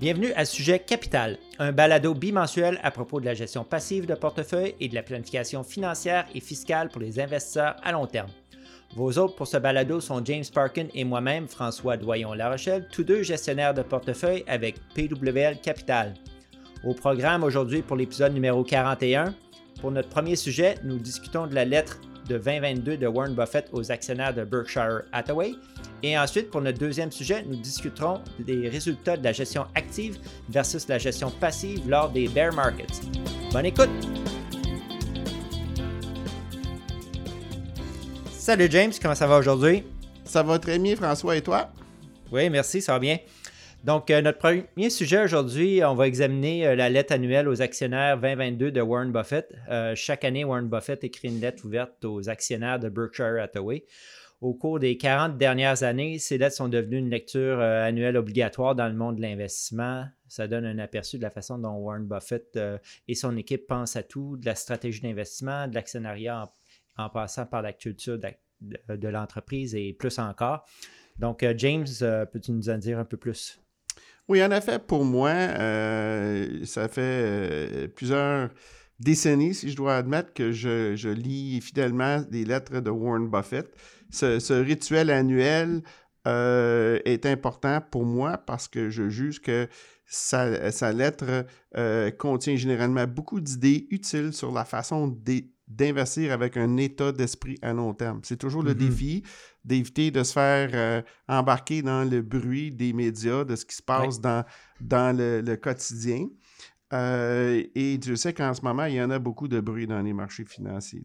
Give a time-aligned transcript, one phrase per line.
[0.00, 4.74] Bienvenue à Sujet Capital, un balado bimensuel à propos de la gestion passive de portefeuille
[4.80, 8.30] et de la planification financière et fiscale pour les investisseurs à long terme.
[8.96, 13.22] Vos hôtes pour ce balado sont James Parkin et moi-même, François Doyon-La Rochelle, tous deux
[13.22, 16.14] gestionnaires de portefeuille avec PWL Capital.
[16.84, 19.34] Au programme aujourd'hui pour l'épisode numéro 41,
[19.80, 23.90] pour notre premier sujet, nous discutons de la lettre de 2022 de Warren Buffett aux
[23.90, 25.52] actionnaires de Berkshire Hathaway.
[26.04, 30.88] Et ensuite, pour notre deuxième sujet, nous discuterons des résultats de la gestion active versus
[30.88, 33.02] la gestion passive lors des bear markets.
[33.52, 33.90] Bonne écoute!
[38.32, 39.84] Salut James, comment ça va aujourd'hui?
[40.24, 41.70] Ça va très bien, François, et toi?
[42.32, 43.18] Oui, merci, ça va bien.
[43.84, 48.16] Donc, euh, notre premier sujet aujourd'hui, on va examiner euh, la lettre annuelle aux actionnaires
[48.16, 49.52] 2022 de Warren Buffett.
[49.68, 53.84] Euh, chaque année, Warren Buffett écrit une lettre ouverte aux actionnaires de Berkshire Hathaway.
[54.42, 58.88] Au cours des 40 dernières années, ces lettres sont devenues une lecture annuelle obligatoire dans
[58.88, 60.04] le monde de l'investissement.
[60.26, 62.58] Ça donne un aperçu de la façon dont Warren Buffett
[63.06, 66.50] et son équipe pensent à tout, de la stratégie d'investissement, de l'actionnariat
[66.98, 70.66] en, passant par la culture de, l'entreprise et plus encore.
[71.20, 71.86] Donc, James,
[72.32, 73.62] peux-tu nous en dire un peu plus?
[74.28, 78.50] Oui, en effet, pour moi, euh, ça fait euh, plusieurs
[79.00, 83.68] décennies, si je dois admettre, que je, lis fidèlement des lettres de Warren Buffett.
[84.12, 85.82] Ce, rituel annuel
[86.28, 89.68] euh, est important pour moi parce que je juge que
[90.06, 91.46] sa, lettre
[92.18, 95.18] contient généralement beaucoup d'idées utiles sur la façon
[95.66, 98.20] d'investir avec un état d'esprit à long terme.
[98.22, 98.88] C'est toujours le mm-hmm.
[98.88, 99.22] défi
[99.64, 103.82] d'éviter de se faire euh, embarquer dans le bruit des médias, de ce qui se
[103.82, 104.44] passe dans,
[104.80, 106.28] dans le, quotidien.
[106.92, 110.02] Euh, et je sais qu'en ce moment, il y en a beaucoup de bruit dans
[110.02, 111.02] les marchés financiers.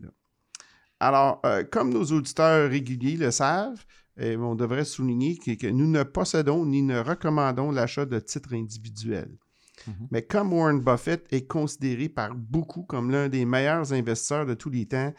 [1.00, 3.84] Alors, euh, comme nos auditeurs réguliers le savent,
[4.20, 9.38] on devrait souligner que, nous ne possédons ni ne recommandons l'achat de titres individuels.
[9.88, 10.08] Mm-hmm.
[10.10, 14.72] Mais comme Warren Buffett est considéré par beaucoup comme l'un des meilleurs investisseurs de tous
[14.72, 15.14] les temps,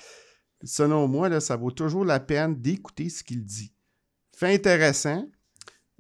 [0.65, 3.73] selon moi, là, ça vaut toujours la peine d'écouter ce qu'il dit.
[4.37, 5.29] Fait intéressant,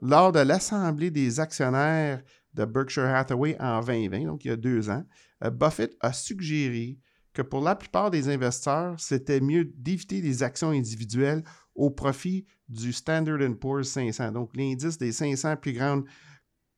[0.00, 2.22] lors de l'Assemblée des actionnaires
[2.54, 5.04] de Berkshire Hathaway en 2020, donc il y a deux ans,
[5.44, 6.98] euh, Buffett a suggéré
[7.38, 11.44] que pour la plupart des investisseurs, c'était mieux d'éviter les actions individuelles
[11.76, 16.04] au profit du Standard Poor's 500, donc l'indice des 500 plus grandes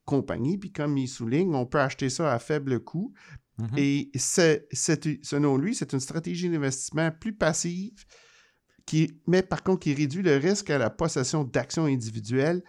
[0.04, 0.58] compagnies.
[0.58, 3.14] Puis comme il souligne, on peut acheter ça à faible coût.
[3.56, 3.78] Mhm.
[3.78, 8.04] Et selon lui, c'est une stratégie d'investissement plus passive,
[8.84, 12.62] qui, mais par contre qui réduit le risque à la possession d'actions individuelles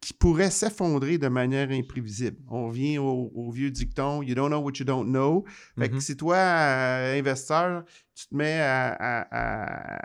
[0.00, 2.38] qui pourraient s'effondrer de manière imprévisible.
[2.48, 5.44] On vient au, vieux dicton You don't know what you don't know.
[5.78, 6.00] Fait que mhm.
[6.00, 9.26] si toi, euh, investisseur, tu te mets à,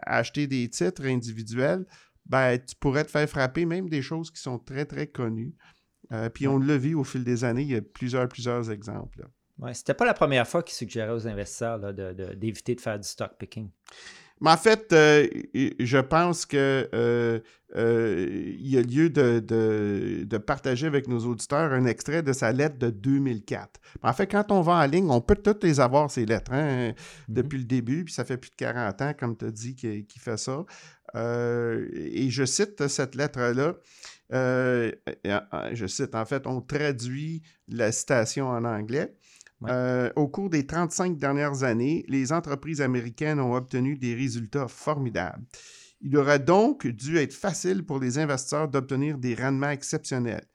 [0.06, 1.86] acheter des titres individuels,
[2.26, 5.54] ben, tu pourrais te faire frapper même des choses qui sont très, très connues.
[6.12, 9.28] Euh, puis on l'a vu au fil des années, il y a plusieurs, plusieurs exemples.
[9.60, 13.38] Ouais, c'était pas la première fois qu'il suggérait aux investisseurs d'éviter de, faire du stock
[13.38, 13.70] picking.
[14.44, 15.26] Mais en fait, euh,
[15.80, 17.40] je pense qu'il euh,
[17.78, 22.90] euh, y a lieu de, partager avec nos auditeurs un extrait de sa lettre de
[22.90, 23.80] 2004.
[24.02, 26.90] en fait, quand on va en ligne, on peut toutes les avoir, ces lettres, hein,
[26.90, 26.96] mm-hmm.
[27.30, 30.06] depuis le début, puis ça fait plus de 40 ans, comme tu as dit, qu'il
[30.20, 30.66] fait ça.
[31.16, 33.76] et je cite cette lettre-là.
[34.30, 39.16] je cite, en fait, on traduit la citation en anglais.
[39.68, 45.44] Euh, au cours des 35 dernières années, les entreprises américaines ont obtenu des résultats formidables.
[46.02, 50.46] Il aurait donc dû être facile pour les investisseurs d'obtenir des rendements exceptionnels.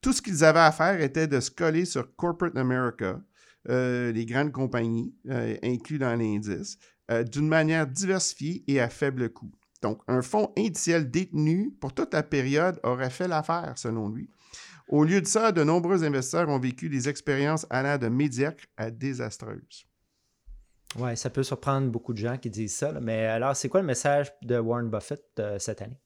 [0.00, 3.20] Tout ce qu'ils avaient à faire était de se coller sur Corporate America,
[3.68, 6.78] euh, les grandes compagnies euh, inclus dans l'indice,
[7.30, 9.52] d'une manière diversifiée et à faible coût.
[9.82, 14.30] Donc, un fonds indiciel détenu pour toute la période aurait fait l'affaire, selon lui.
[14.88, 18.90] Au lieu de ça, de nombreux investisseurs ont vécu des expériences allant de médiocres à
[18.90, 19.86] désastreuses.
[20.96, 22.92] Oui, ça peut surprendre beaucoup de gens qui disent ça.
[23.00, 25.98] mais alors, c'est quoi le message de Warren Buffett euh, cette année?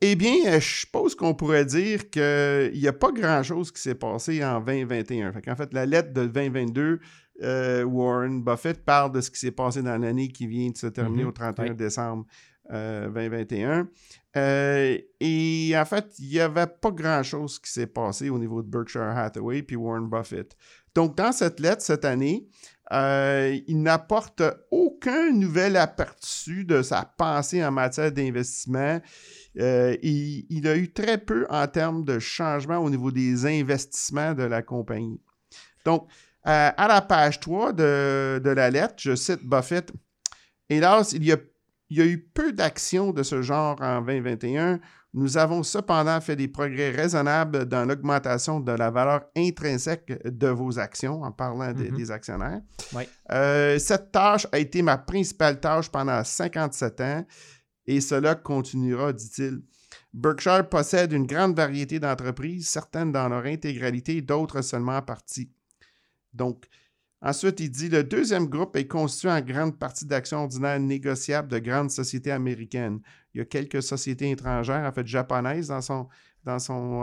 [0.00, 3.94] Eh bien, euh, je suppose qu'on pourrait dire qu'il n'y a pas grand-chose qui s'est
[3.94, 5.32] passé en 2021.
[5.48, 7.00] en fait, la lettre de 2022,
[7.42, 10.86] euh, Warren Buffett parle de ce qui s'est passé dans l'année qui vient de se
[10.86, 11.28] terminer mm-hmm.
[11.28, 12.26] au 31 décembre
[12.70, 13.88] 2021.
[14.36, 18.68] Euh, et en fait, il n'y avait pas grand-chose qui s'est passé au niveau de
[18.68, 20.54] Berkshire Hathaway puis Warren Buffett.
[20.94, 22.46] Donc, dans cette lettre cette année,
[22.92, 29.00] euh, il n'apporte aucun nouvel aperçu de sa pensée en matière d'investissement.
[29.58, 34.42] Euh, il, a eu très peu en termes de changement au niveau des investissements de
[34.42, 35.20] la compagnie.
[35.84, 36.08] Donc,
[36.44, 39.92] à la page 3 de, de la lettre, je cite Buffett.
[40.68, 41.38] Hélas, il y a
[41.90, 44.80] il y a eu peu d'actions de ce genre en 2021.
[45.14, 50.78] Nous avons cependant fait des progrès raisonnables dans l'augmentation de la valeur intrinsèque de vos
[50.78, 51.96] actions, en parlant des- Mhm.
[51.96, 52.60] des actionnaires.
[52.94, 53.04] Oui.
[53.30, 57.24] Euh, cette tâche a été ma principale tâche pendant 57 ans
[57.86, 59.62] et cela continuera, dit-il.
[60.12, 65.50] Berkshire possède une grande variété d'entreprises, certaines dans leur intégralité, d'autres seulement en partie.
[66.34, 66.66] Donc,
[67.26, 71.58] ensuite, il dit le deuxième groupe est constitué en grande partie d'actions ordinaires négociables de
[71.58, 73.00] grandes sociétés américaines.
[73.34, 76.08] Il y a quelques sociétés étrangères, en fait japonaises, dans,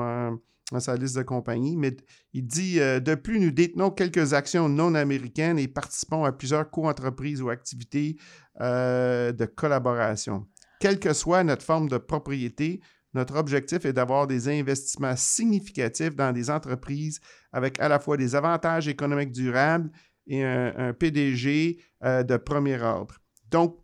[0.02, 0.32] euh,
[0.80, 1.96] sa liste de compagnies, mais
[2.34, 6.70] il dit euh, de plus, nous détenons quelques actions non américaines et participons à plusieurs
[6.70, 8.18] co-entreprises ou activités
[8.62, 10.48] euh, de collaboration.
[10.80, 12.82] Quelle que soit notre forme de propriété,
[13.14, 17.20] notre objectif est d'avoir des investissements significatifs dans des entreprises
[17.52, 19.92] avec à la fois des avantages économiques durables
[20.28, 23.16] et un, un PDG euh, de premier ordre.
[23.52, 23.78] Donc,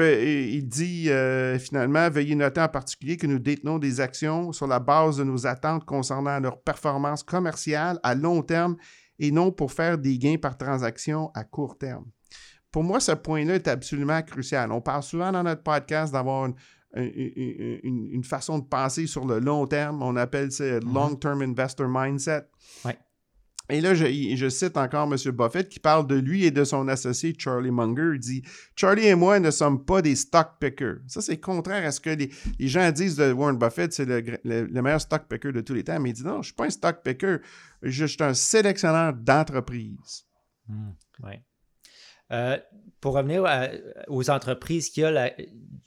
[0.00, 4.78] il dit euh, finalement, veuillez noter en particulier que nous détenons des actions sur la
[4.78, 8.76] base de nos attentes concernant leur performance commerciale à long terme
[9.18, 12.04] et non pour faire des gains par transaction à court terme.
[12.70, 14.70] Pour moi, ce point-là est absolument crucial.
[14.70, 16.54] On parle souvent dans notre podcast d'avoir une,
[16.94, 20.02] une- une- une façon de penser sur le long terme.
[20.02, 20.94] On appelle ça Mhm.
[20.94, 22.46] long-term investor mindset.
[22.84, 22.96] Ouais.
[23.70, 25.32] Et là, je, cite encore M.
[25.32, 28.12] Buffett qui parle de lui et de son associé Charlie Munger.
[28.14, 28.42] Il dit
[28.74, 31.00] Charlie et moi ne sommes pas des stock pickers.
[31.06, 32.30] Ça, c'est contraire à ce que les,
[32.66, 36.00] gens disent de Warren Buffett, c'est le, meilleur stock picker de tous les temps.
[36.00, 37.38] Mais il dit non, je ne suis pas un stock picker,
[37.82, 40.24] je, je suis un sélectionneur d'entreprise.
[41.22, 41.34] Oui.
[42.32, 42.56] Euh,
[43.00, 43.68] pour revenir à-
[44.08, 45.32] aux entreprises qu'il y a, la-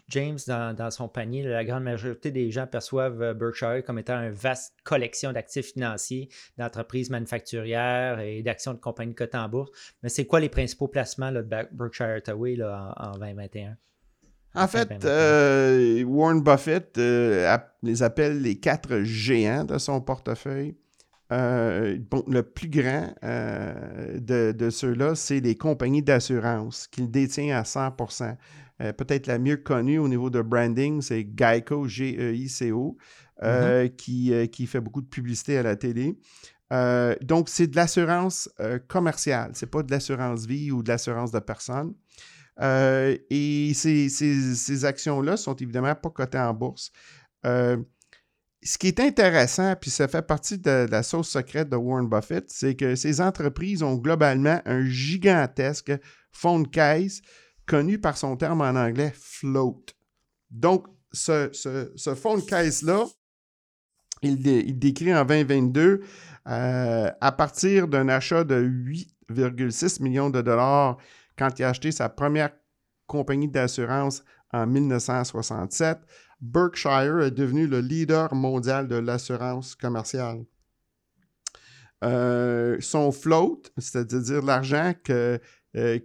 [0.08, 4.22] James, dans, dans son panier, la grande majorité des gens perçoivent euh, Berkshire comme étant
[4.22, 9.72] une vaste collection d'actifs financiers, d'entreprises manufacturières et d'actions de compagnies cotées en bourse.
[10.04, 13.78] Mais c'est quoi les principaux placements là, de Berkshire Hathaway là, en, en 2021?
[14.54, 20.76] En fait, euh, Warren Buffett euh, les appelle les quatre géants de son portefeuille.
[21.31, 27.57] Euh, bon, le plus grand euh, de, de ceux-là, c'est les compagnies d'assurance qu'il détient
[27.57, 28.36] à 100%
[28.81, 32.98] Euh, Peut-être la mieux connue au niveau de branding, c'est Geico, G-E-I-C-O,
[33.44, 36.18] euh, qui, euh, qui fait beaucoup de publicité à la télé.
[37.22, 38.50] Donc, c'est de l'assurance
[38.88, 39.51] commerciale.
[39.54, 41.94] C'est pas de l'assurance vie ou de l'assurance de personnes.
[42.62, 46.92] Euh, et ces, ces- ces actions-là sont évidemment pas cotées en bourse.
[48.63, 52.46] Ce qui est intéressant, puis ça fait partie de la sauce secrète de Warren Buffett,
[52.50, 55.92] c'est que ces entreprises ont globalement un gigantesque
[56.31, 57.22] fonds de caisse
[57.66, 59.84] connu par son terme en anglais float.
[60.52, 61.50] Donc, ce,
[62.16, 63.06] fonds de caisse-là,
[64.22, 66.02] il décrit en 2022
[66.48, 70.98] euh, à partir d'un achat de 8,6 millions de dollars
[71.38, 72.52] quand il a acheté sa première
[73.07, 74.24] compagnie d'assurance
[74.54, 75.98] en 1967,
[76.42, 80.44] Berkshire est devenu le leader mondial de l'assurance commerciale.
[82.04, 85.38] Euh, son float, c'est-à-dire l'argent euh,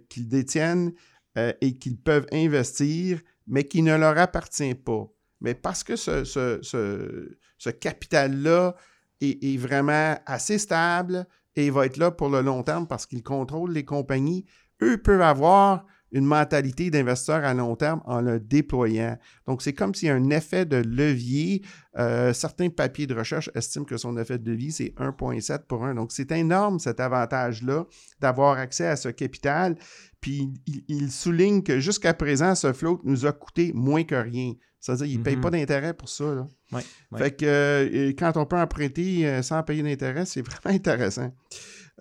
[0.09, 0.93] qu'ils détiennent
[1.37, 5.07] euh, et qu'ils peuvent investir, mais qui ne leur appartient pas.
[5.41, 8.75] Mais parce que ce, capital-là
[9.21, 11.25] est, est vraiment assez stable
[11.55, 14.45] et va être là pour le long terme parce qu'ils contrôlent les compagnies,
[14.83, 19.17] eux peuvent avoir une mentalité d'investisseur à long terme en le déployant.
[19.45, 21.63] Donc, c'est comme s'il y a un effet de levier.
[21.97, 25.95] Euh, certains papiers de recherche estiment que son effet de levier, c'est 1,7 pour 1.
[25.95, 27.85] Donc, c'est énorme cet avantage-là
[28.21, 29.75] d'avoir accès à ce capital.
[30.21, 34.53] Puis, il, il souligne que jusqu'à présent, ce float nous a coûté moins que rien.
[34.79, 35.41] C'est-à-dire qu'il ne paye Mhm.
[35.41, 36.23] pas d'intérêt pour ça.
[36.35, 36.47] là.
[36.71, 36.81] Ouais,
[37.11, 37.19] ouais.
[37.19, 41.33] Fait que euh, quand on peut emprunter euh, sans payer d'intérêt, c'est vraiment intéressant.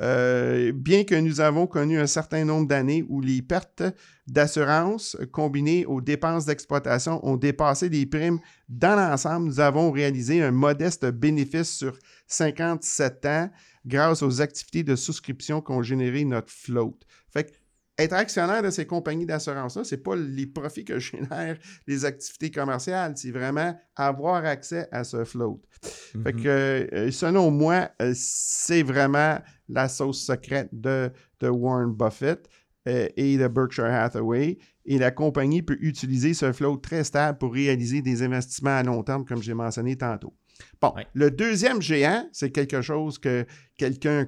[0.00, 3.82] Euh, bien que nous avons connu un certain nombre d'années où les pertes
[4.26, 8.38] d'assurance combinées aux dépenses d'exploitation ont dépassé les primes,
[8.68, 13.50] dans l'ensemble, nous avons réalisé un modeste bénéfice sur 57 ans
[13.86, 17.65] grâce aux activités de souscription qu'ont généré notre que
[17.98, 22.50] être actionnaire de ces compagnies d'assurance-là, ce n'est pas les profits que génèrent les activités
[22.50, 25.60] commerciales, c'est vraiment avoir accès à ce float.
[25.82, 26.42] Fait Mhm.
[26.42, 29.38] que, euh, selon moi, euh, c'est vraiment
[29.68, 31.10] la sauce secrète de,
[31.40, 32.48] de Warren Buffett
[32.88, 34.58] euh, et de Berkshire Hathaway.
[34.84, 39.02] Et la compagnie peut utiliser ce float très stable pour réaliser des investissements à long
[39.02, 40.34] terme, comme j'ai mentionné tantôt.
[40.80, 41.06] Bon, Ouais.
[41.12, 43.44] le deuxième géant, c'est quelque chose que
[43.76, 44.26] quelqu'un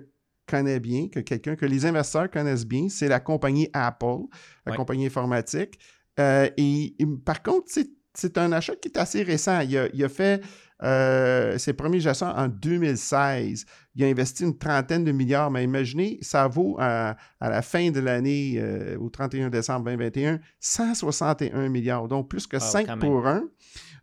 [0.48, 4.22] connaît bien, que quelqu'un que les investisseurs connaissent bien, c'est la compagnie Apple,
[4.66, 4.76] la Ouais.
[4.76, 5.78] compagnie informatique.
[6.18, 7.90] Euh, et, et par contre, c'est-
[8.36, 9.60] un achat qui est assez récent.
[9.60, 10.42] Il a, il a fait
[10.82, 13.64] euh, ses premiers achats en 2016.
[13.94, 17.90] Il a investi une trentaine de milliards, mais imaginez, ça vaut à, à la fin
[17.92, 22.96] de l'année, euh, au 31 décembre 2021, 161 milliards, donc plus que Wow, 5 quand
[22.96, 22.98] même.
[23.08, 23.42] pour 1.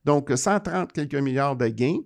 [0.06, 1.98] Donc, 130 quelques milliards de gains.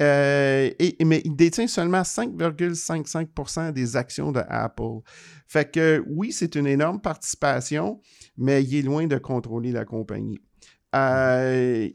[0.00, 5.00] Euh, et, mais il détient seulement 5,55% des actions de Apple.
[5.46, 8.00] Fait que oui, c'est une énorme participation,
[8.36, 10.40] mais il est loin de contrôler la compagnie.
[10.94, 11.88] Euh,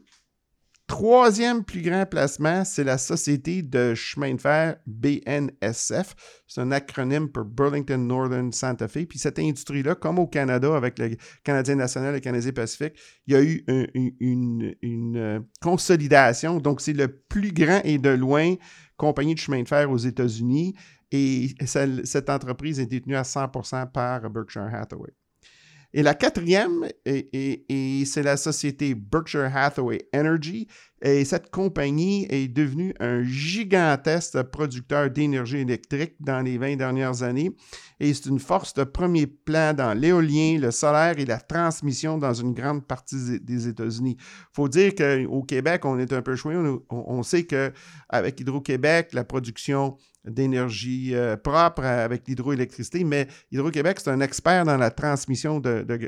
[0.86, 6.14] Troisième plus grand placement, c'est la société de chemin de fer BNSF.
[6.46, 9.06] C'est un acronyme pour Burlington Northern Santa Fe.
[9.08, 12.92] Puis cette industrie-là, comme au Canada avec le Canadien national et le Canadien Pacifique,
[13.26, 13.64] il y a eu
[14.20, 16.58] une, euh, consolidation.
[16.58, 18.54] Donc, c'est le plus grand et de loin
[18.98, 20.74] compagnie de chemin de fer aux États-Unis.
[21.10, 25.14] Et cette entreprise est détenue à 100% par Berkshire Hathaway.
[25.96, 30.66] Et la quatrième, c'est la société Berkshire Hathaway Energy.
[31.00, 37.52] Et cette compagnie est devenue un gigantesque producteur d'énergie électrique dans les 20 dernières années.
[38.00, 42.34] Et c'est une force de premier plan dans l'éolien, le solaire et la transmission dans
[42.34, 44.16] une grande partie des États-Unis.
[44.18, 46.56] Il faut dire qu'au Québec, on est un peu choué.
[46.56, 54.10] On, on sait qu'avec Hydro-Québec, la production d'énergie euh, propre avec l'hydroélectricité, mais Hydro-Québec, c'est
[54.10, 55.60] un expert dans la transmission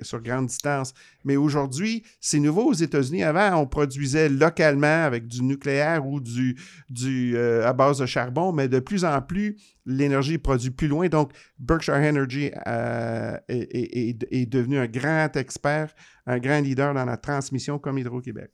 [0.02, 0.94] sur grande distance.
[1.24, 3.24] Mais aujourd'hui, c'est nouveau aux États-Unis.
[3.24, 6.56] Avant, on produisait localement avec du nucléaire ou du,
[7.04, 11.08] euh, à base de charbon, mais de plus en plus, l'énergie est produite plus loin.
[11.08, 15.94] Donc, Berkshire Energy euh, est, est, devenu un grand expert,
[16.26, 18.50] un grand leader dans la transmission comme Hydro-Québec.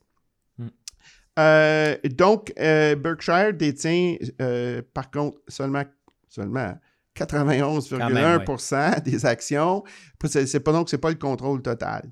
[1.39, 5.83] Euh, donc, euh, Berkshire détient, euh, par contre, seulement,
[6.29, 6.77] seulement
[7.15, 9.83] 91,1% des actions.
[10.23, 12.11] C'est pas donc c'est pas le contrôle total.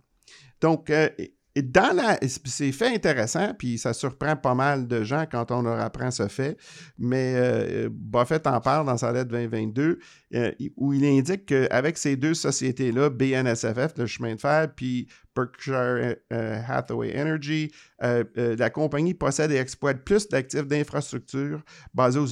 [0.60, 0.92] Donc,
[1.58, 5.80] dans la, c'est fait intéressant, puis ça surprend pas mal de gens quand on leur
[5.82, 6.58] apprend ce fait,
[6.98, 10.00] mais euh, Buffett en parle dans sa lettre 2022,
[10.34, 16.16] euh, où il indique qu'avec ces deux sociétés-là, BNSFF, le chemin de fer, puis Berkshire
[16.32, 21.62] euh, Hathaway Energy, la compagnie possède et exploite plus d'actifs d'infrastructure
[21.94, 22.26] basés aux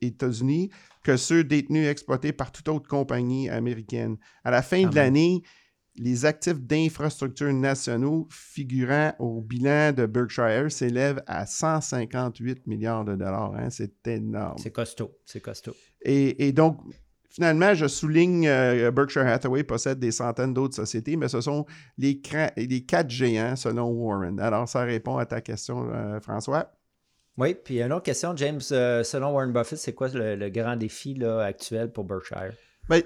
[0.00, 0.70] États-Unis
[1.02, 4.16] que ceux détenus et exploités par toute autre compagnie américaine.
[4.44, 5.42] À la fin de l'année,
[5.98, 13.54] les actifs d'infrastructure nationaux figurant au bilan de Berkshire s'élèvent à 158 milliards de dollars.
[13.56, 13.70] Hein.
[13.70, 14.58] C'est énorme.
[14.58, 15.18] C'est costaud.
[15.24, 15.74] C'est costaud.
[16.02, 16.78] Et, donc,
[17.28, 21.66] finalement, je souligne que euh, Berkshire Hathaway possède des centaines d'autres sociétés, mais ce sont
[21.98, 22.20] les,
[22.56, 24.38] les, quatre géants selon Warren.
[24.38, 26.72] Alors, ça répond à ta question, euh, François?
[27.38, 28.60] Oui, puis une autre question, James.
[28.72, 32.52] Euh, selon Warren Buffett, c'est quoi le, grand défi là, actuel pour Berkshire?
[32.88, 33.00] Bien,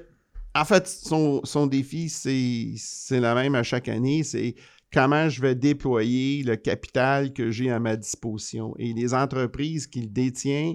[0.55, 4.25] en fait, son, défi, c'est la même à chaque année.
[4.25, 4.55] C'est
[4.93, 8.75] comment je vais déployer le capital que j'ai à ma disposition.
[8.79, 10.75] Et les entreprises qu'il détient,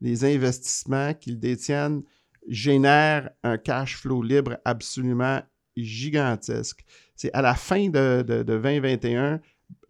[0.00, 2.02] les investissements qu'il détiennent,
[2.48, 5.40] génèrent un cash flow libre absolument
[5.76, 6.84] gigantesque.
[7.16, 9.40] C'est à la fin de 2021,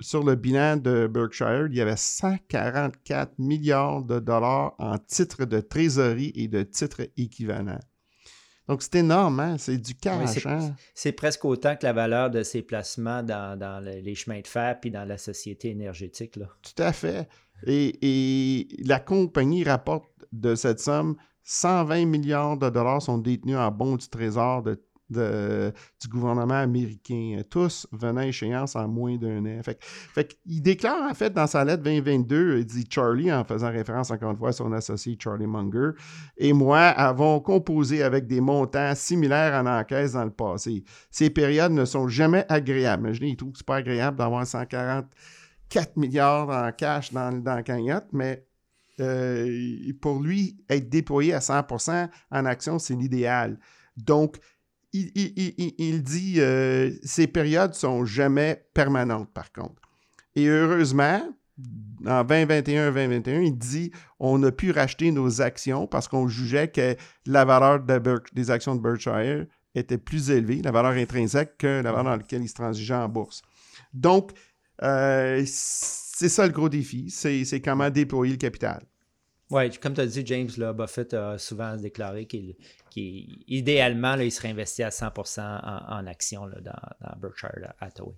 [0.00, 5.60] sur le bilan de Berkshire, il y avait 144 milliards de dollars en titres de
[5.60, 7.80] trésorerie et de titres équivalents.
[8.68, 9.58] Donc, c'est énorme, hein?
[9.58, 10.44] c'est du cash.
[10.46, 10.74] Hein?
[10.94, 14.90] c'est presque autant que la valeur de ces placements dans, les chemins de fer puis
[14.90, 16.36] dans la société énergétique.
[16.36, 16.46] Là.
[16.62, 17.28] Tout à fait.
[17.66, 23.96] Et, la compagnie rapporte de cette somme 120 milliards de dollars sont détenus en bons
[23.96, 29.60] du trésor de du gouvernement américain, tous venant à échéance en moins d'un an.
[29.62, 34.10] Fait, il déclare en fait dans sa lettre 2022, il dit Charlie, en faisant référence
[34.10, 35.90] encore une fois à son associé Charlie Munger,
[36.36, 40.84] et moi avons composé avec des montants similaires en encaisse dans le passé.
[41.10, 43.04] Ces périodes ne sont jamais agréables.
[43.04, 47.62] Imaginez, il trouve que c'est pas agréable d'avoir 144 milliards en cash dans, dans la
[47.62, 48.46] cagnotte, mais
[49.00, 53.58] euh, pour lui, être déployé à 100% en action, c'est l'idéal.
[53.96, 54.36] Donc,
[55.14, 59.80] il, dit euh, ces périodes sont jamais permanentes, par contre.
[60.34, 61.22] Et heureusement,
[62.06, 67.44] en 2021-2021, il dit on a pu racheter nos actions parce qu'on jugeait que la
[67.44, 67.80] valeur
[68.32, 72.42] des actions de Berkshire était plus élevée, la valeur intrinsèque, que la valeur dans laquelle
[72.42, 73.42] il se transigeait en bourse.
[73.92, 74.32] Donc,
[74.82, 78.82] euh, c'est ça le gros défi, c'est comment déployer le capital.
[79.50, 82.56] Oui, comme tu as dit, James, Buffett a souvent déclaré qu'il
[82.96, 88.14] idéalement, il serait investi à 100% en, action dans, Berkshire Hathaway.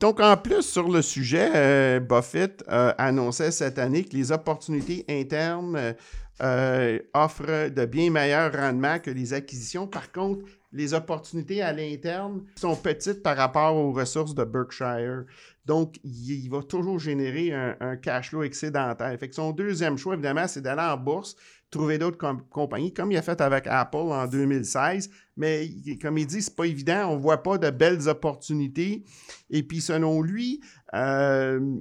[0.00, 5.04] Donc, en plus, sur le sujet, euh, Buffett euh, annonçait cette année que les opportunités
[5.08, 5.94] internes
[6.42, 9.86] euh, offrent de bien meilleurs rendements que les acquisitions.
[9.86, 15.24] Par contre, les opportunités à l'interne sont petites par rapport aux ressources de Berkshire.
[15.64, 19.16] Donc, il, va toujours générer un, cash flow excédentaire.
[19.18, 21.36] Fait que son deuxième choix, évidemment, c'est d'aller en bourse,
[21.70, 22.18] trouver d'autres
[22.50, 25.10] compagnies, comme il a fait avec Apple en 2016.
[25.36, 25.70] Mais
[26.02, 27.12] comme il dit, c'est pas évident.
[27.12, 29.04] On voit pas de belles opportunités.
[29.50, 30.60] Et puis, selon lui,
[30.92, 31.78] euh,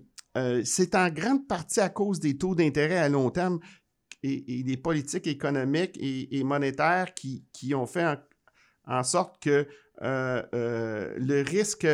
[0.63, 3.59] c'est en grande partie à cause des taux d'intérêt à long terme
[4.21, 8.19] et, des politiques économiques et, monétaires qui, ont fait
[8.87, 9.67] en, sorte que
[10.01, 11.87] le risque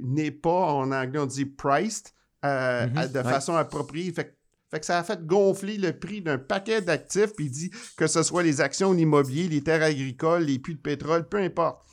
[0.00, 2.08] n'est pas, en anglais on dit priced,
[2.42, 3.12] mm-hmm.
[3.12, 4.12] de façon appropriée.
[4.12, 4.36] Fait,
[4.70, 8.22] fait, que ça a fait gonfler le prix d'un paquet d'actifs, puis dit que ce
[8.22, 11.84] soit les actions immobilières, les terres agricoles, les puits de pétrole, peu importe.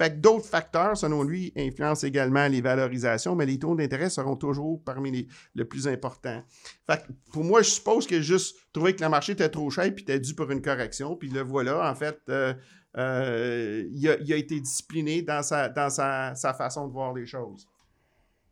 [0.00, 4.34] Fait que d'autres facteurs, selon lui, influencent également les valorisations, mais les taux d'intérêt seront
[4.34, 6.42] toujours parmi les le plus importants.
[6.88, 9.68] Fait que pour moi, je suppose qu'il a juste trouvé que le marché était trop
[9.68, 11.16] cher puis était dû pour une correction.
[11.16, 12.54] Puis le voilà, en fait, euh,
[12.96, 17.68] euh, il, a, été discipliné dans, sa, dans sa, façon de voir les choses.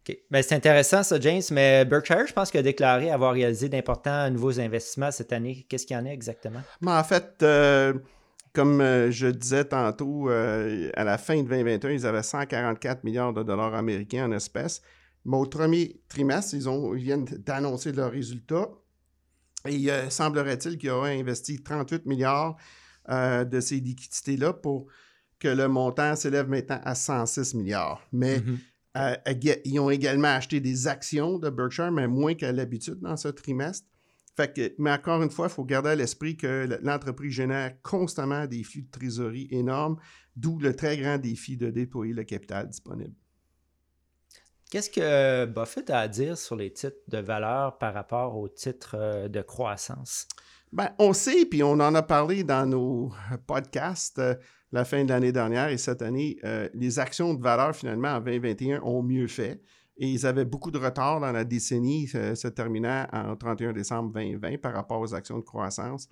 [0.06, 0.18] OK.
[0.30, 4.30] Ben, c'est intéressant ça, James, mais Berkshire, je pense qu'il a déclaré avoir réalisé d'importants
[4.30, 5.64] nouveaux investissements cette année.
[5.70, 6.60] Qu'est-ce qu'il y en a exactement?
[6.82, 7.94] Mais en fait, euh,
[8.58, 13.32] comme euh, je disais tantôt, euh, à la fin de 2021, ils avaient 144 milliards
[13.32, 14.82] de dollars américains en espèces.
[15.24, 18.68] Mais au premier trimestre, ils, ont, viennent d'annoncer leurs résultats.
[19.64, 22.56] Et il euh, semblerait-il qu'ils auraient investi 38 milliards
[23.08, 24.88] de ces liquidités-là pour
[25.38, 28.02] que le montant s'élève maintenant à 106 milliards.
[28.12, 29.60] Mais mm-hmm.
[29.66, 33.86] ils ont également acheté des actions de Berkshire, mais moins qu'à l'habitude dans ce trimestre
[34.78, 38.82] mais encore une fois, il faut garder à l'esprit que l'entreprise génère constamment des flux
[38.82, 39.96] de trésorerie énormes,
[40.36, 43.14] d'où le très grand défi de déployer le capital disponible.
[44.70, 48.96] Qu'est-ce que Buffett a à dire sur les titres de valeur par rapport aux titres
[48.98, 50.28] euh, de croissance?
[50.72, 53.10] Ben, on sait, puis on en a parlé dans nos
[53.46, 54.34] podcasts euh,
[54.72, 58.20] la fin de l'année dernière et cette année, euh, les actions de valeur finalement en
[58.20, 59.62] 2021 ont mieux fait.
[59.98, 64.58] Et ils avaient beaucoup de retard dans la décennie se terminant en 31 décembre 2020
[64.58, 66.08] par rapport aux actions de croissance.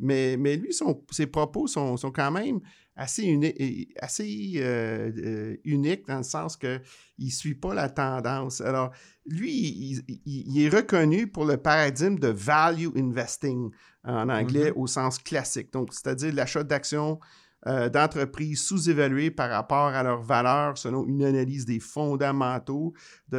[0.00, 2.60] Mais, mais lui, son, ses propos sont, sont, quand même
[2.96, 6.80] assez, assez euh, euh, uniques dans le sens qu'il
[7.18, 8.60] ne suit pas la tendance.
[8.60, 8.90] Alors,
[9.26, 13.70] lui, il, il, est reconnu pour le paradigme de value investing
[14.04, 14.80] en anglais mm-hmm.
[14.80, 15.72] au sens classique.
[15.72, 17.18] Donc, c'est-à-dire l'achat d'actions
[17.66, 22.94] euh, d'entreprises sous-évaluées par rapport à leur valeur selon une analyse des fondamentaux,
[23.32, 23.36] et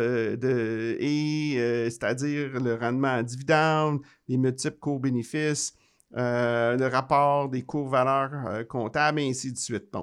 [1.58, 5.74] euh, c'est-à-dire le rendement à dividende, les multiples cours-bénéfices,
[6.18, 9.96] euh, le rapport des cours-valeurs comptables, et ainsi de suite.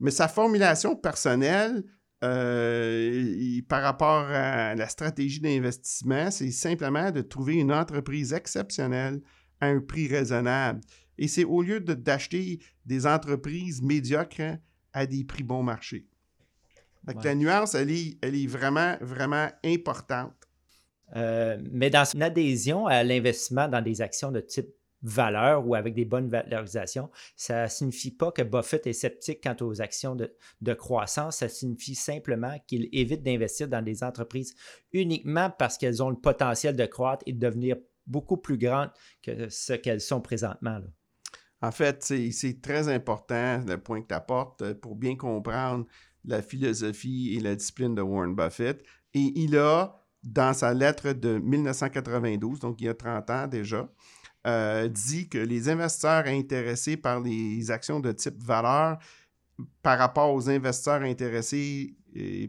[0.00, 1.82] Mais sa formulation personnelle,
[2.20, 9.22] par rapport à la stratégie d'investissement, c'est simplement de trouver une entreprise exceptionnelle
[9.62, 10.80] à un prix raisonnable.
[11.18, 14.58] Et c'est au lieu d'acheter des entreprises médiocres
[14.92, 16.06] à des prix bon marché.
[17.22, 20.34] La nuance, elle est, elle est vraiment, vraiment importante.
[21.14, 24.68] Euh, mais dans son adhésion à l'investissement dans des actions de type
[25.02, 29.54] valeur ou avec des bonnes valorisations, ça ne signifie pas que Buffett est sceptique quant
[29.60, 31.36] aux actions de, de croissance.
[31.36, 34.56] Ça signifie simplement qu'il évite d'investir dans des entreprises
[34.92, 37.76] uniquement parce qu'elles ont le potentiel de croître et de devenir
[38.06, 38.90] beaucoup plus grandes
[39.22, 40.78] que ce qu'elles sont présentement.
[40.78, 40.86] Là.
[41.66, 45.84] En fait, c'est très important le point que tu apportes euh, pour bien comprendre
[46.24, 48.84] la philosophie et la discipline de Warren Buffett.
[49.14, 53.88] Et il a, dans sa lettre de 1992, donc il y a 30 ans déjà,
[54.46, 58.98] euh, dit que les investisseurs intéressés par les actions de type valeur
[59.82, 61.96] par rapport aux investisseurs intéressés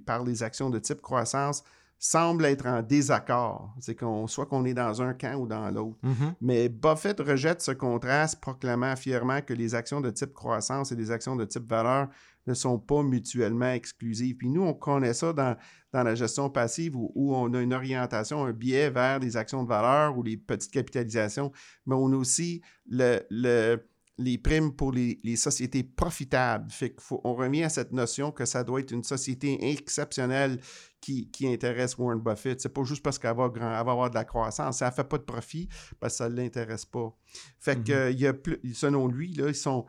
[0.05, 1.63] par les actions de type croissance
[1.99, 3.73] semble être en désaccord.
[3.79, 5.97] C'est qu'on soit qu'on est dans un camp ou dans l'autre.
[6.03, 6.33] Mm-hmm.
[6.41, 11.11] Mais Buffett rejette ce contraste, proclamant fièrement que les actions de type croissance et les
[11.11, 12.07] actions de type valeur
[12.45, 14.37] ne sont pas mutuellement exclusives.
[14.37, 15.57] Puis nous, on connaît ça dans,
[15.91, 19.67] dans la gestion passive où, on a une orientation, un biais vers les actions de
[19.67, 21.51] valeur ou les petites capitalisations,
[21.85, 23.85] mais on a aussi le, le
[24.17, 26.71] les primes pour les, sociétés profitables.
[26.71, 30.59] Fait on revient à cette notion que ça doit être une société exceptionnelle
[31.01, 32.59] qui, intéresse Warren Buffett.
[32.59, 34.79] C'est pas juste parce qu'elle va, va, avoir de la croissance.
[34.79, 37.15] Ça ne fait pas de profit parce que ça ne l'intéresse pas.
[37.59, 38.11] Fait que, mm-hmm.
[38.11, 39.85] il y a plus, selon lui, là, ils sont,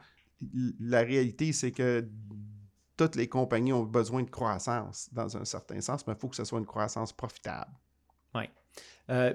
[0.79, 2.07] la réalité, c'est que
[2.97, 6.37] toutes les compagnies ont besoin de croissance dans un certain sens, mais il faut que
[6.37, 7.73] ce soit une croissance profitable.
[8.35, 8.45] Oui.
[9.09, 9.33] Euh,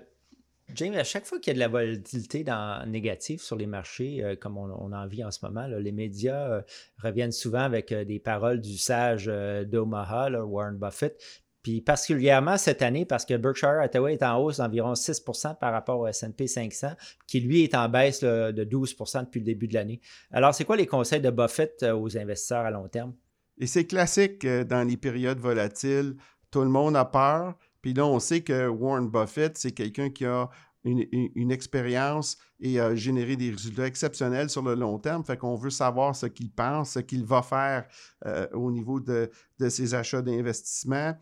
[0.76, 2.46] James, à chaque fois qu'il y a de la volatilité
[2.88, 6.62] négative sur les marchés, euh, comme on, en vit en ce moment, les médias euh,
[7.02, 11.22] reviennent souvent avec euh, des paroles du sage d'Omaha, Warren Buffett.
[11.62, 15.24] Puis particulièrement cette année, parce que Berkshire Hathaway est en hausse d'environ 6
[15.60, 16.94] par rapport au S&P 500,
[17.28, 20.02] qui lui est en baisse de 12 depuis le début de l'année.
[20.32, 23.14] Alors, c'est quoi les conseils de Buffett aux investisseurs à long terme?
[23.58, 26.18] Et c'est classique dans les périodes volatiles.
[26.52, 27.56] Tout le monde a peur.
[27.84, 30.50] Puis là, on sait que Warren Buffett, c'est quelqu'un qui a
[30.86, 35.24] une, expérience et a généré des résultats exceptionnels sur le long terme.
[35.26, 37.86] Fait qu'on veut savoir ce qu'il pense, ce qu'il va faire
[38.26, 39.30] euh, au niveau de,
[39.70, 41.14] ses achats d'investissement.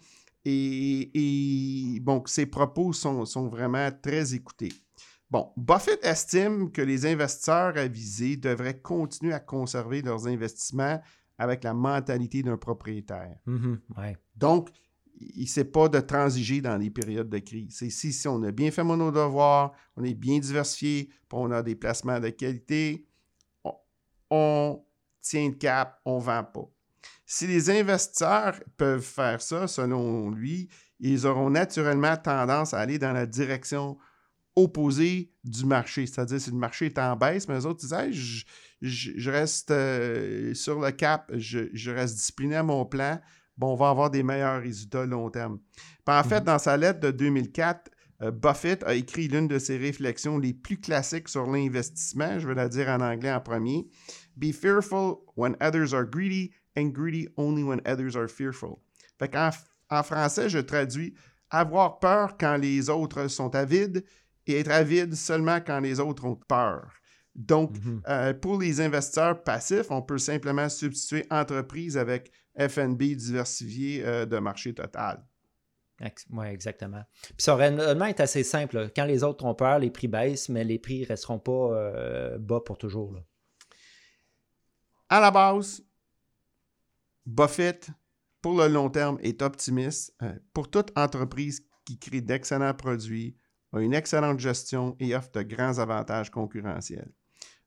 [0.46, 4.74] et, bon, ses propos sont, sont, vraiment très écoutés.
[5.32, 11.02] Bon, Buffett estime que les investisseurs avisés devraient continuer à conserver leurs investissements
[11.40, 13.36] avec la mentalité d'un propriétaire.
[13.48, 14.70] Mm-hmm, Donc,
[15.36, 17.76] il ne sait pas de transiger dans les périodes de crise.
[17.78, 21.62] C'est si, si on a bien fait nos devoirs, on est bien diversifié, on a
[21.62, 23.08] des placements de qualité,
[24.30, 24.84] on,
[25.22, 26.70] tient le cap, on ne vend pas.
[27.26, 33.14] Si les investisseurs peuvent faire ça, selon lui, ils auront naturellement tendance à aller dans
[33.14, 33.98] la direction
[34.56, 36.06] opposée du marché.
[36.06, 38.46] C'est-à-dire, si le marché est en baisse, mais les autres disent
[38.82, 43.20] je, reste euh, sur le cap, je, je, reste discipliné à mon plan,
[43.62, 45.60] bon, on va avoir des meilleurs résultats long terme.
[46.08, 46.46] en fait, mhm.
[46.46, 47.92] dans sa lettre de 2004,
[48.24, 52.40] euh, Buffett a écrit l'une de ses réflexions les plus classiques sur l'investissement.
[52.40, 53.88] Je vais la dire en anglais en premier.
[54.36, 58.80] Be fearful when others are greedy and greedy only when others are fearful.
[59.20, 59.36] Fait
[59.90, 61.14] en français, je traduis
[61.52, 64.04] avoir peur quand les autres sont avides
[64.48, 66.92] et être avide seulement quand les autres ont peur.
[67.36, 68.02] Donc, mhm.
[68.08, 74.38] euh, pour les investisseurs passifs, on peut simplement substituer entreprise avec FNB diversifié euh, de
[74.38, 75.26] marché total.
[76.32, 77.04] Oui, exactement.
[77.22, 78.90] Puis ça raisonnement est assez simple.
[78.96, 82.38] Quand les autres ont peur, les prix baissent, mais les prix ne resteront pas euh,
[82.40, 83.16] bas pour toujours.
[85.08, 85.84] À la base,
[87.26, 87.92] Buffett,
[88.42, 90.16] pour le long terme, est optimiste.
[90.54, 93.38] pour toute entreprise qui crée d'excellents produits,
[93.72, 97.12] a une excellente gestion et offre de grands avantages concurrentiels.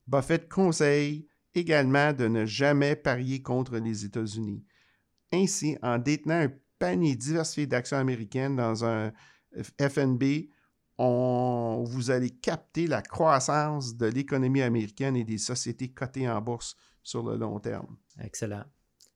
[0.07, 4.65] Buffett conseille également de ne jamais parier contre les États-Unis.
[5.33, 9.13] Ainsi, en détenant un panier diversifié d'actions américaines dans un
[9.81, 10.49] FNB,
[10.99, 16.77] on, vous allez capter la croissance de l'économie américaine et des sociétés cotées en bourse
[17.03, 17.97] sur le long terme.
[18.21, 18.65] Excellent.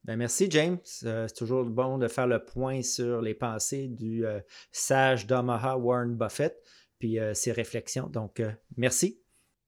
[0.05, 0.79] Ben merci, James.
[1.05, 4.41] Euh, c'est toujours bon de faire le point sur les pensées du euh,
[4.73, 6.57] sage d'Omaha, Warren Buffett,
[6.99, 8.09] puis euh, ses réflexions.
[8.09, 8.43] Donc,
[8.77, 9.21] merci.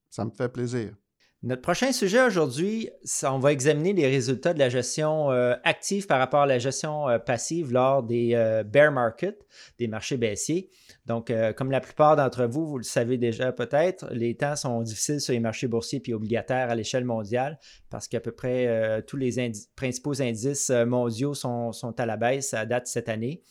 [0.09, 0.94] Ça me fait plaisir.
[1.42, 2.90] Notre prochain sujet aujourd'hui,
[3.22, 7.09] on va examiner les résultats de la gestion euh, active par rapport à la gestion
[7.09, 9.46] euh, passive lors des euh, bear market,
[9.79, 10.68] des marchés baissiers.
[11.07, 15.20] Donc, comme la plupart d'entre vous, vous le savez déjà peut-être, les temps sont difficiles
[15.20, 19.50] sur les marchés boursiers et obligataires à l'échelle mondiale parce qu'à peu près tous les
[19.74, 23.42] principaux indices mondiaux sont, sont, à la baisse à date cette année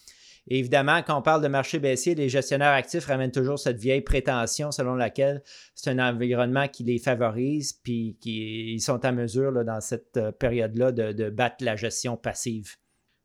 [0.49, 4.71] évidemment, quand on parle de marché baissier, les gestionnaires actifs ramènent toujours cette vieille prétention
[4.71, 5.43] selon laquelle
[5.75, 10.91] c'est un environnement qui les favorise, puis qu'ils sont en mesure, dans cette euh, période-là,
[10.91, 12.75] de, battre la gestion passive.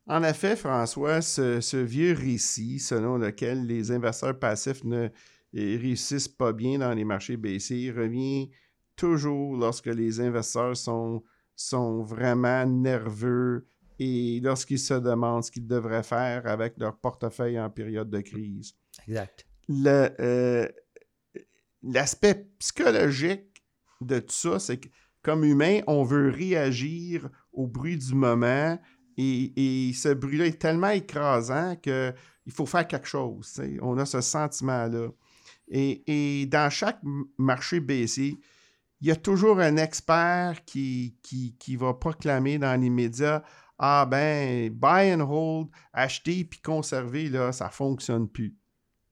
[0.06, 5.08] En effet, François, ce, vieux récit selon lequel les investisseurs passifs ne
[5.54, 8.50] réussissent pas bien dans les marchés baissiers revient
[8.96, 11.22] toujours lorsque les investisseurs sont,
[11.56, 13.66] sont vraiment nerveux,
[13.98, 18.74] et lorsqu'ils se demandent ce qu'ils devraient faire avec leur portefeuille en période de crise.
[19.06, 19.46] Exact.
[19.70, 20.68] Euh,
[21.82, 23.62] l'aspect psychologique
[24.00, 24.88] de tout ça, c'est que
[25.22, 28.78] comme humain, on veut réagir au bruit du moment
[29.16, 32.12] et, ce bruit-là est tellement écrasant qu'il
[32.50, 33.60] faut faire quelque chose.
[33.80, 35.08] On a ce sentiment-là.
[35.68, 37.00] Et, dans chaque
[37.38, 38.38] marché baissier,
[39.00, 43.42] il y a toujours un expert qui, qui, qui va proclamer dans les médias
[43.78, 48.56] ah ben, buy and hold, acheter puis conserver, là, ça ne fonctionne plus.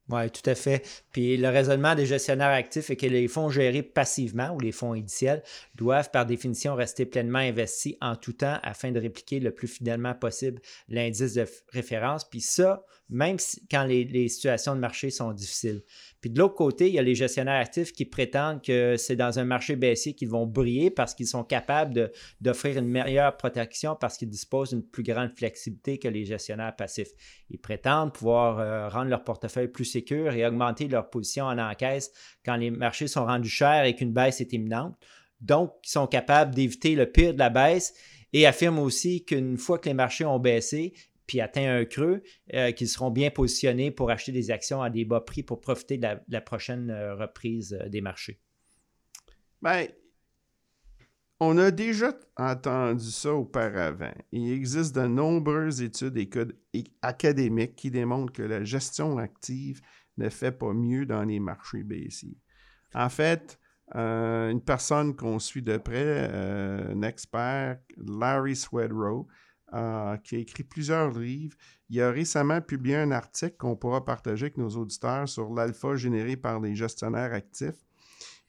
[0.09, 0.83] Oui, tout à fait.
[1.11, 4.93] Puis le raisonnement des gestionnaires actifs est que les fonds gérés passivement ou les fonds
[4.93, 5.41] indiciels
[5.75, 10.13] doivent par définition rester pleinement investis en tout temps afin de répliquer le plus fidèlement
[10.13, 12.29] possible l'indice de référence.
[12.29, 13.37] Puis ça, même
[13.69, 15.83] quand les, situations de marché sont difficiles.
[16.19, 19.37] Puis de l'autre côté, il y a les gestionnaires actifs qui prétendent que c'est dans
[19.39, 24.17] un marché baissier qu'ils vont briller parce qu'ils sont capables d'offrir une meilleure protection parce
[24.17, 27.11] qu'ils disposent d'une plus grande flexibilité que les gestionnaires passifs.
[27.49, 32.11] Ils prétendent pouvoir euh, rendre leur portefeuille plus sécur et augmenter leur position en encaisse
[32.43, 34.95] quand les marchés sont rendus chers et qu'une baisse est imminente.
[35.39, 37.93] Donc, ils sont capables d'éviter le pire de la baisse
[38.33, 40.93] et affirment aussi qu'une fois que les marchés ont baissé,
[41.27, 42.21] puis atteint un creux,
[42.53, 45.97] euh, qu'ils seront bien positionnés pour acheter des actions à des bas prix pour profiter
[45.97, 48.39] de la, prochaine euh, reprise euh, des marchés?
[49.61, 49.87] Bien,
[51.39, 54.13] on a déjà entendu ça auparavant.
[54.31, 56.17] Il existe de nombreuses études
[57.01, 59.81] académiques qui démontrent que la gestion active
[60.17, 62.37] ne fait pas mieux dans les marchés baissiers.
[62.93, 63.59] En fait,
[63.93, 69.27] une personne qu'on suit de près, un expert, Larry Swedrow,
[69.73, 71.57] euh, qui a écrit plusieurs livres.
[71.89, 76.37] Il a récemment publié un article qu'on pourra partager avec nos auditeurs sur l'alpha généré
[76.37, 77.87] par les gestionnaires actifs.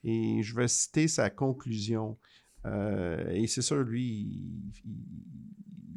[0.03, 2.19] Et je vais citer sa conclusion.
[2.67, 4.43] Euh, et c'est sûr, lui,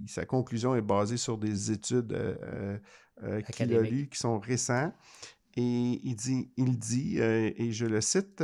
[0.05, 4.93] sa conclusion est basée sur des études euh, qu'il a lus, qui sont récents.
[5.57, 8.43] Et il dit, il dit et je le cite,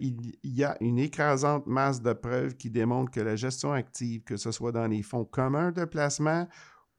[0.00, 4.36] il y a une écrasante masse de preuves qui démontrent que la gestion active, que
[4.36, 6.48] ce soit dans les fonds communs de placement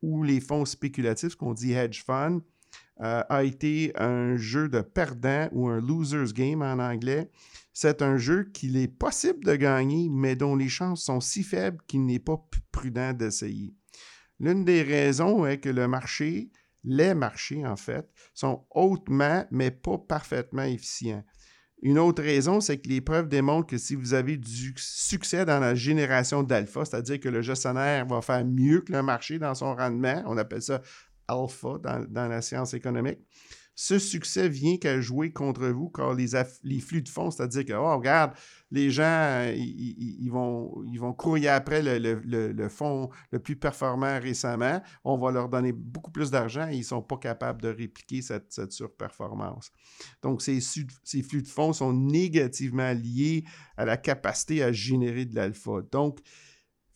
[0.01, 2.41] ou les fonds spéculatifs, qu'on dit hedge fund,
[2.99, 7.29] a été un jeu de perdant ou un loser's game en anglais.
[7.73, 11.79] C'est un jeu qu'il est possible de gagner, mais dont les chances sont si faibles
[11.87, 13.73] qu'il n'est pas prudent d'essayer.
[14.39, 16.51] L'une des raisons est que le marché,
[16.83, 21.23] les marchés en fait, sont hautement, mais pas parfaitement efficients.
[21.81, 25.59] Une autre raison, c'est que les preuves démontrent que si vous avez du succès dans
[25.59, 29.75] la génération d'alpha, c'est-à-dire que le gestionnaire va faire mieux que le marché dans son
[29.75, 30.81] rendement, on appelle ça
[31.27, 33.19] alpha dans, la science économique.
[33.81, 36.27] Ce succès vient qu'à jouer contre vous car les,
[36.81, 38.33] flux de fonds, c'est-à-dire que, oh, regarde,
[38.71, 44.81] les gens, ils, vont, ils courir après le, fonds le plus performant récemment.
[45.05, 48.21] On va leur donner beaucoup plus d'argent et ils ne sont pas capables de répliquer
[48.21, 49.71] cette, cette surperformance.
[50.21, 53.45] Donc, ces, ces flux de fonds sont négativement liés
[53.77, 55.83] à la capacité à générer de l'alpha.
[55.89, 56.19] Donc,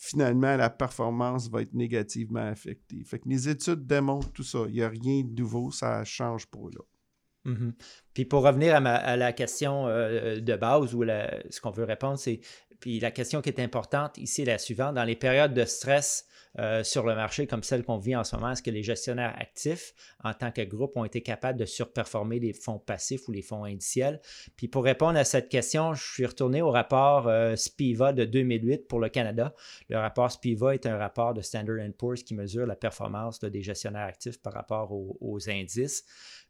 [0.04, 3.04] finalement, la performance va être négativement affectée.
[3.06, 4.66] Fait que les études démontrent tout ça.
[4.68, 7.52] Il n'y a rien de nouveau, ça change pas là.
[7.52, 7.74] Mm-hmm.
[8.13, 12.42] Puis pour revenir à, la question euh, de base ou ce qu'on veut répondre, c'est
[12.82, 14.96] puis la question qui est importante ici est la suivante.
[14.96, 16.28] Dans les périodes de stress,
[16.60, 18.52] euh, sur le marché comme celle qu'on vit en ce moment?
[18.52, 22.54] Est-ce que les gestionnaires actifs, en tant que groupe, ont été capables de surperformer les
[22.54, 24.22] fonds passifs ou les fonds indiciels?
[24.56, 28.88] Puis pour répondre à cette question, je suis retourné au rapport euh, SPIVA de 2008
[28.88, 29.56] pour le Canada.
[29.89, 34.06] Le rapport SPIVA est un rapport de Standard Poor's qui mesure la performance des gestionnaires
[34.06, 36.04] actifs par rapport aux, indices.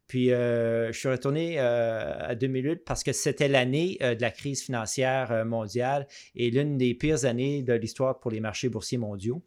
[0.05, 5.45] Puis euh, je suis retourné à 2008 parce que c'était l'année de la crise financière
[5.45, 9.41] mondiale et l'une des pires années de l'histoire pour les marchés boursiers mondiaux.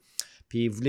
[0.49, 0.81] Puis vous,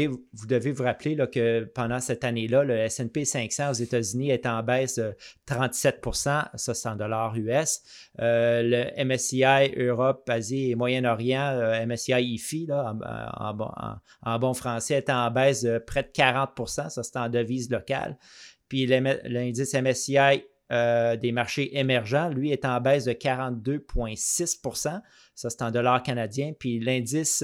[0.48, 4.96] devez vous rappeler que pendant cette année-là, le SP 500 aux États-Unis est en baisse
[4.96, 5.16] de
[5.48, 7.82] 37% ça c'est en dollars US.
[8.20, 15.32] Euh, le MSCI Europe, Asie et Moyen-Orient, euh, MSCI IFI, en, bon français, est en
[15.32, 18.18] baisse de près de 40% ça c'est en devise locale.
[18.70, 25.02] Puis l'indice MSCI euh, des marchés émergents, lui, est en baisse de 42,6%
[25.34, 26.52] Ça, c'est en dollars canadiens.
[26.58, 27.42] Puis l'indice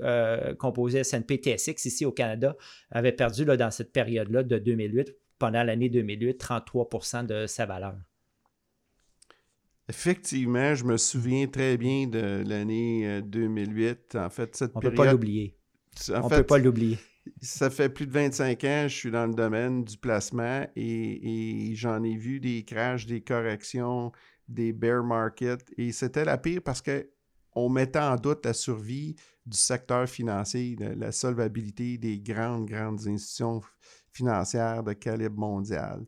[0.00, 2.56] euh, euh, composé S&P TSX ici au Canada
[2.90, 6.88] avait perdu là, dans cette période-là de 2008, pendant l'année 2008, 33
[7.24, 7.94] de sa valeur.
[9.88, 14.16] Effectivement, je me souviens très bien de l'année 2008.
[14.16, 15.56] En fait, cette On ne peut pas l'oublier.
[16.10, 16.98] On ne peut pas l'oublier
[17.40, 21.72] ça fait plus de 25 ans que je suis dans le domaine du placement et,
[21.74, 24.12] j'en ai vu des crashs, des corrections,
[24.48, 27.08] des bear markets et c'était la pire parce que
[27.54, 33.62] on mettait en doute la survie du secteur financier, la solvabilité des grandes, grandes institutions
[34.10, 36.04] financières de calibre mondial.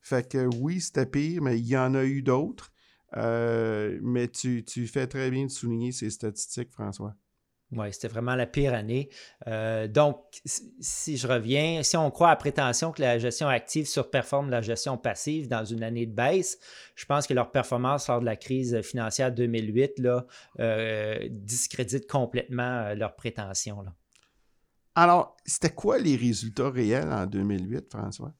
[0.00, 2.72] Fait que oui, c'était pire, mais il y en a eu d'autres.
[3.16, 7.14] Euh, mais tu, tu fais très bien de souligner ces statistiques, François.
[7.72, 9.08] Oui, c'était vraiment la pire année.
[9.46, 14.50] Euh, donc, si je reviens, si on croit à prétention que la gestion active surperforme
[14.50, 16.58] la gestion passive dans une année de baisse,
[16.96, 20.26] je pense que leur performance lors de la crise financière 2008 là,
[20.58, 23.82] euh, discrédite complètement euh, leurs prétentions.
[23.82, 23.94] Là.
[24.96, 28.34] Alors, c'était quoi les résultats réels en 2008, François?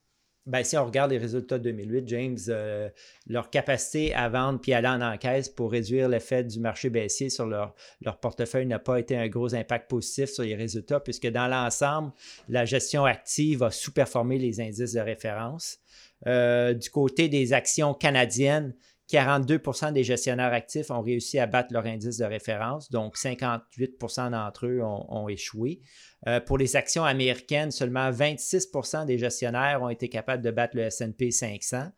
[0.46, 2.88] Ben, si on regarde les résultats de 2008, James, euh,
[3.26, 7.46] leur capacité à vendre puis aller en encaisse pour réduire l'effet du marché baissier sur
[7.46, 7.74] leur,
[8.20, 12.12] portefeuille n'a pas été un gros impact positif sur les résultats, puisque dans l'ensemble,
[12.48, 15.78] la gestion active a sous-performé les indices de référence.
[16.26, 18.74] Euh, du côté des actions canadiennes,
[19.10, 24.66] 42% des gestionnaires actifs ont réussi à battre leur indice de référence, donc 58% d'entre
[24.66, 25.80] eux ont, échoué.
[26.26, 30.88] Euh, pour les actions américaines, seulement 26% des gestionnaires ont été capables de battre le
[30.88, 31.90] SP 500.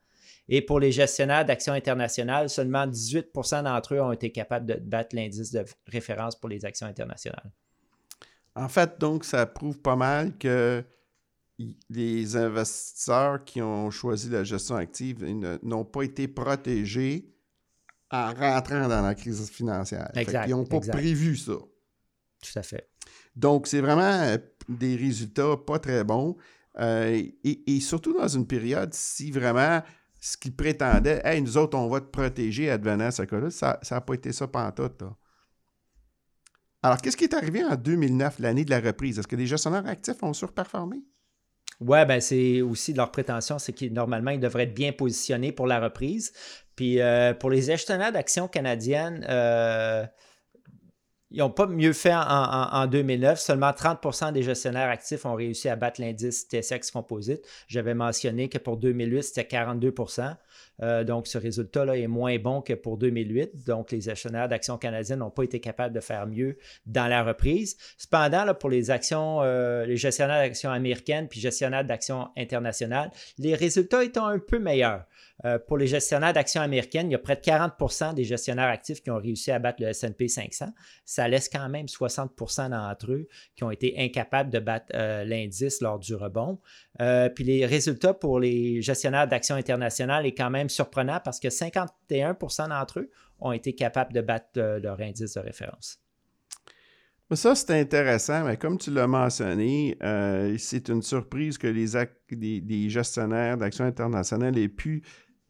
[0.48, 5.14] Et pour les gestionnaires d'actions internationales, seulement 18% d'entre eux ont été capables de battre
[5.14, 7.52] l'indice de référence pour les actions internationales.
[8.54, 10.84] En fait, donc, ça prouve pas mal que
[11.90, 15.24] les investisseurs qui ont choisi la gestion active
[15.62, 17.32] n'ont pas été protégés
[18.10, 20.10] en rentrant dans la crise financière.
[20.14, 21.52] ils n'ont pas prévu ça.
[21.52, 22.88] Tout à fait.
[23.34, 24.36] Donc, c'est vraiment euh,
[24.68, 26.36] des résultats pas très bons.
[26.78, 29.82] Euh, et, surtout dans une période, si vraiment
[30.20, 34.00] ce qu'ils prétendaient, hey, nous autres, on va te protéger advenant ce cas-là, ça n'a
[34.00, 35.02] pas été ça pantoute.
[36.82, 39.18] Alors, qu'est-ce qui est arrivé en 2009, l'année de la reprise?
[39.18, 41.02] Est-ce que les gestionnaires actifs ont surperformé?
[41.84, 45.66] Oui, ben c'est aussi leur prétention, c'est qu'ils normalement ils devraient être bien positionnés pour
[45.66, 46.32] la reprise.
[46.76, 50.04] Puis euh, pour les gestionnaires d'actions canadiennes, euh,
[51.32, 53.40] ils n'ont pas mieux fait en, 2009.
[53.40, 57.40] Seulement 30% des gestionnaires actifs ont réussi à battre l'indice TSX Composite.
[57.68, 59.94] J'avais mentionné que pour 2008, c'était 42
[60.82, 63.64] euh, donc, ce résultat-là est moins bon que pour 2008.
[63.66, 67.76] Donc, les gestionnaires d'actions canadiennes n'ont pas été capables de faire mieux dans la reprise.
[67.98, 74.04] Cependant, pour les actions, euh, les gestionnaires d'actions américaines puis gestionnaires d'actions internationales, les résultats
[74.04, 75.04] étaient un peu meilleurs.
[75.44, 79.02] Euh, pour les gestionnaires d'actions américaines, il y a près de 40% des gestionnaires actifs
[79.02, 80.66] qui ont réussi à battre le S&P 500.
[81.04, 85.80] Ça laisse quand même 60% d'entre eux qui ont été incapables de battre euh, l'indice
[85.80, 86.60] lors du rebond.
[87.00, 91.48] Euh, puis les résultats pour les gestionnaires d'actions internationales est quand même surprenant parce que
[91.48, 95.98] 51% d'entre eux ont été capables de battre leur indice de référence.
[97.32, 99.96] Ça, c'est intéressant, mais comme tu l'as mentionné,
[100.58, 105.02] c'est une surprise que les, les gestionnaires d'actions internationales aient pu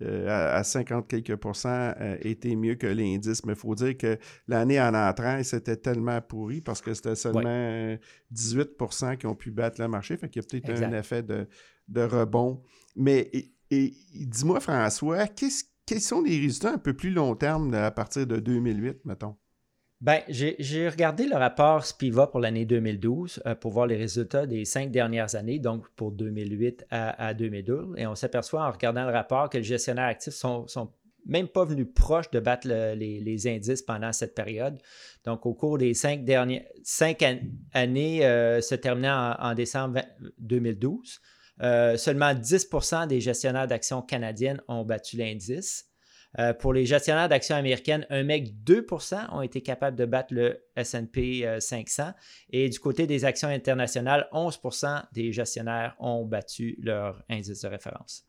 [0.03, 3.45] euh, à, 50 quelques pourcents euh, était mieux que l'indice.
[3.45, 7.97] Mais il faut dire que l'année en entrant, c'était tellement pourri parce que c'était seulement
[8.35, 10.17] 18% qui ont pu battre le marché.
[10.17, 11.47] Fait qu'il y a peut-être un effet de,
[11.97, 12.63] rebond.
[12.97, 13.31] Mais
[13.71, 19.05] dis-moi, François, quels sont les résultats un peu plus long terme à partir de 2008,
[19.05, 19.37] mettons?
[20.03, 24.65] Ben, j'ai regardé le rapport Spiva pour l'année 2012 euh, pour voir les résultats des
[24.65, 27.95] cinq dernières années, donc pour 2008 à, 2012.
[27.99, 30.93] Et on s'aperçoit en regardant le rapport que les gestionnaires actifs sont, sont
[31.25, 34.77] même pas venus proches de battre les, indices pendant cette période.
[35.25, 37.25] Donc, au cours des cinq dernières cinq
[37.73, 40.01] années euh, se terminant en, décembre
[40.39, 41.21] 2012,
[41.63, 45.92] euh, seulement 10% des gestionnaires d'actions canadiennes ont battu l'indice.
[46.39, 50.65] Euh, pour les gestionnaires d'actions américaines, un mec 2% ont été capables de battre le
[50.77, 52.13] SP 500.
[52.51, 58.25] Et du côté des actions internationales, 11% des gestionnaires ont battu leur indice de référence.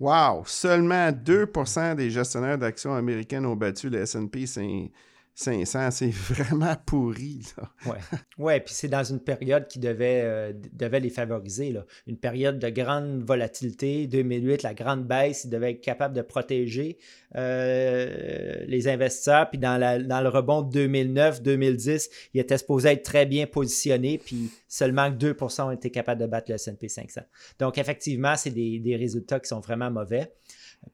[0.00, 0.42] Wow!
[0.46, 4.88] Seulement 2% des gestionnaires d'actions américaines ont battu le SP 500.
[5.36, 7.40] 500, c'est vraiment pourri.
[7.86, 7.96] Oui,
[8.38, 11.72] ouais, puis c'est dans une période qui devait, euh, devait les favoriser.
[11.72, 11.84] Là.
[12.06, 14.06] Une période de grande volatilité.
[14.06, 16.98] 2008, la grande baisse, ils devaient être capables de protéger
[17.34, 19.50] euh, les investisseurs.
[19.50, 24.50] Puis dans, dans le rebond de 2009-2010, ils étaient supposés être très bien positionnés, puis
[24.68, 27.22] seulement 2% ont été capables de battre le S&P 500.
[27.58, 30.32] Donc, effectivement, c'est des, des résultats qui sont vraiment mauvais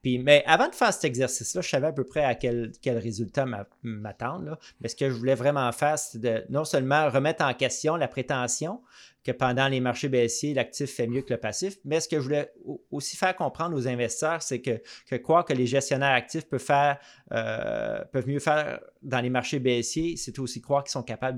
[0.04, 3.46] mais avant de faire cet exercice-là, je savais à peu près à quel, quel résultat
[3.82, 4.58] m'attendre.
[4.80, 8.08] Mais ce que je voulais vraiment faire, c'est de non seulement remettre en question la
[8.08, 8.80] prétention
[9.24, 12.22] que pendant les marchés baissiers, l'actif fait mieux que le passif, mais ce que je
[12.22, 12.52] voulais
[12.90, 16.98] aussi faire comprendre aux investisseurs, c'est que, que croire que les gestionnaires actifs peuvent, faire,
[17.32, 21.36] euh, peuvent mieux faire dans les marchés baissiers, c'est aussi croire qu'ils sont capables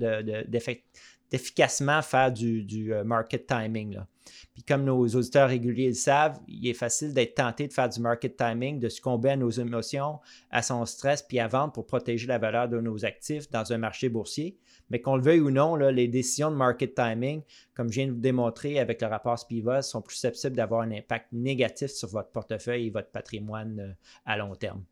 [1.32, 3.94] d'efficacement faire du, euh, market timing.
[3.94, 4.06] Là.
[4.54, 8.00] Puis comme nos auditeurs réguliers le savent, il est facile d'être tenté de faire du
[8.00, 12.26] market timing, de succomber à nos émotions, à son stress, puis à vendre pour protéger
[12.26, 14.58] la valeur de nos actifs dans un marché boursier.
[14.90, 17.42] Mais qu'on le veuille ou non, les décisions de market timing,
[17.74, 20.90] comme je viens de vous démontrer avec le rapport Spiva, sont plus susceptibles d'avoir un
[20.92, 23.92] impact négatif sur votre portefeuille et votre patrimoine euh,
[24.26, 24.84] à long terme.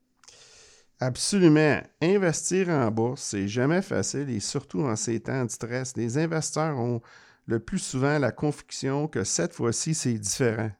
[1.01, 1.83] Absolument.
[2.03, 5.97] Investir en bourse, c'est jamais facile et surtout en ces temps de stress.
[5.97, 7.01] Les investisseurs ont
[7.47, 10.71] le plus souvent la conviction que cette fois-ci, c'est différent.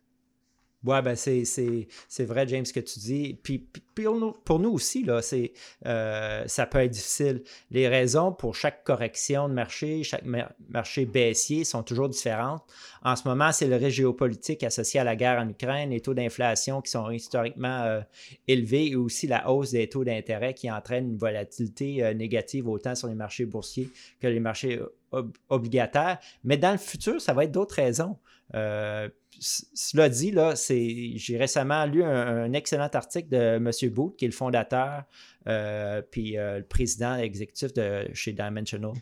[0.82, 3.38] Oui, ben c'est, vrai, James, ce que tu dis.
[3.42, 3.68] Puis,
[4.44, 5.52] pour, nous, aussi, là, c'est,
[5.84, 7.42] euh, ça peut être difficile.
[7.70, 10.24] Les raisons pour chaque correction de marché, chaque
[10.70, 12.62] marché baissier sont toujours différentes.
[13.02, 16.14] En ce moment, c'est le risque géopolitique associé à la guerre en Ukraine, les taux
[16.14, 18.00] d'inflation qui sont historiquement euh,
[18.48, 22.94] élevés et aussi la hausse des taux d'intérêt qui entraîne une volatilité euh, négative autant
[22.94, 24.80] sur les marchés boursiers que les marchés
[25.50, 26.18] obligataires.
[26.42, 28.16] Mais dans le futur, ça va être d'autres raisons.
[28.54, 29.08] Euh,
[29.38, 33.70] cela dit, là, j'ai récemment lu un, excellent article de M.
[33.90, 35.04] Booth, qui est le fondateur
[35.46, 38.92] euh, puis euh, le président exécutif de chez Dimensional.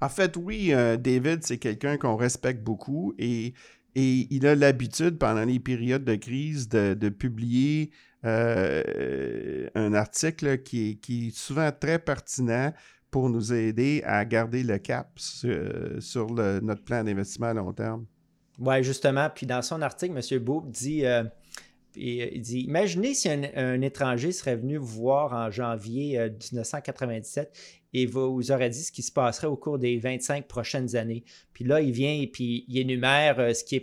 [0.00, 3.54] En fait, oui, David, c'est quelqu'un qu'on respecte beaucoup et,
[3.94, 7.90] il a l'habitude, pendant les périodes de crise, de, publier
[8.22, 12.72] un article qui est, souvent très pertinent
[13.10, 18.04] pour nous aider à garder le cap sur, notre plan d'investissement à long terme.
[18.58, 19.30] Oui, justement.
[19.34, 20.38] Puis dans son article, M.
[20.40, 21.24] Boub dit, euh,
[21.94, 26.18] il dit Imaginez si un, étranger serait venu vous voir en janvier
[26.52, 30.96] 1997 euh, et vous aurait dit ce qui se passerait au cours des 25 prochaines
[30.96, 31.24] années.
[31.52, 33.82] Puis là, il vient et puis il énumère euh, ce qui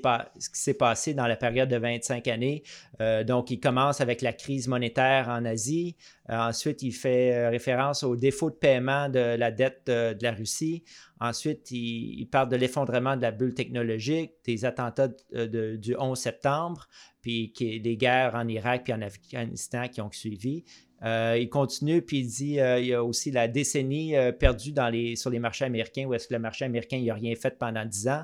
[0.54, 2.64] s'est passé dans la période de 25 années.
[3.02, 5.96] Euh, donc, il commence avec la crise monétaire en Asie.
[6.30, 10.84] Euh, ensuite, il fait référence au défaut de paiement de la dette de, la Russie.
[11.20, 16.88] Ensuite, il, parle de l'effondrement de la bulle technologique, des attentats du 11 septembre,
[17.22, 20.64] puis des guerres en Irak et en Afghanistan qui ont suivi.
[21.06, 24.74] Euh, il continue, puis il dit euh, il y a aussi la décennie euh, perdue
[25.16, 28.08] sur les marchés américains, où est-ce que le marché américain n'a rien fait pendant 10
[28.08, 28.24] ans.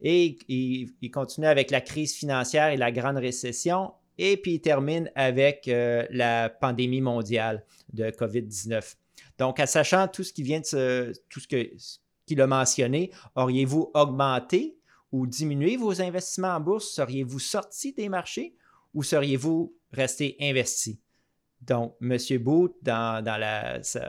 [0.00, 3.92] Et il, il, continue avec la crise financière et la grande récession.
[4.16, 8.96] Et puis il termine avec la pandémie mondiale de COVID-19.
[9.38, 11.46] Donc, en sachant tout ce qui vient de tout ce
[12.26, 14.76] qu'il a mentionné, auriez-vous augmenté
[15.12, 16.90] ou diminué vos investissements en bourse?
[16.92, 18.54] Seriez-vous sorti des marchés
[18.94, 21.00] ou seriez-vous resté investi?
[21.62, 22.16] Donc, M.
[22.38, 23.22] Booth, dans,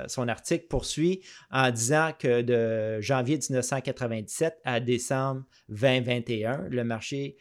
[0.07, 7.37] son article, poursuit en disant que de janvier 1997 à décembre 2021, le marché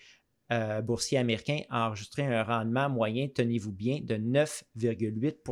[0.53, 5.43] euh, boursier américain a enregistré un rendement moyen, tenez-vous bien, de 9,8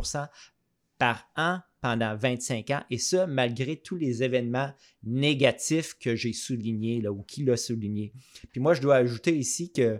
[0.99, 4.73] par an pendant 25 ans, et ça, malgré tous les événements
[5.05, 8.13] négatifs que j'ai soulignés, ou qu'il a souligné.
[8.51, 9.99] Puis moi, je dois ajouter ici que euh,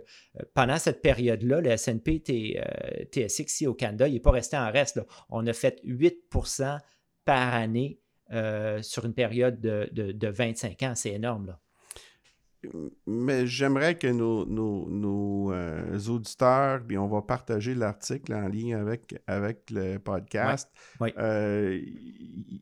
[0.53, 2.21] pendant cette période-là, le S&P
[3.11, 5.01] TSX ici au Canada, il n'est pas resté en reste.
[5.29, 6.79] On a fait 8%
[7.23, 10.93] par année euh, sur une période de, de 25 ans.
[10.95, 11.47] C'est énorme.
[11.47, 11.61] Là
[13.07, 19.69] mais j'aimerais que nos, euh, auditeurs, puis on va partager l'article en lien avec, avec
[19.71, 20.69] le podcast,
[21.01, 21.79] euh,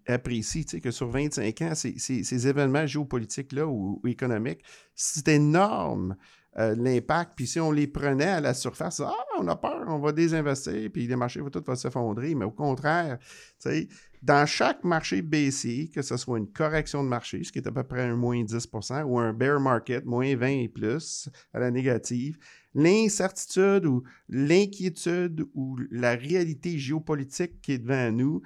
[0.07, 4.63] apprécient que sur 25 ans, ces, événements géopolitiques-là ou, économiques,
[4.95, 6.15] c'est énorme.
[6.59, 9.99] Euh, l'impact, puis si on les prenait à la surface, ah, on a peur, on
[9.99, 13.87] va désinvestir, puis les marchés vont tout va s'effondrer, mais au contraire, tu sais,
[14.21, 17.71] dans chaque marché baissier, que ce soit une correction de marché, ce qui est à
[17.71, 21.71] peu près un moins 10% ou un bear market, moins 20 et plus à la
[21.71, 22.37] négative,
[22.73, 28.41] l'incertitude ou l'inquiétude ou la réalité géopolitique qui est devant nous,